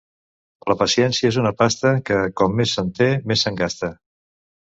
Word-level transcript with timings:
La 0.71 0.75
paciència 0.79 1.29
és 1.33 1.37
una 1.41 1.51
pasta 1.59 1.91
que, 2.09 2.17
com 2.41 2.57
més 2.61 2.73
se'n 2.77 2.91
té, 3.01 3.09
més 3.33 3.43
se'n 3.47 3.61
gasta. 3.63 3.93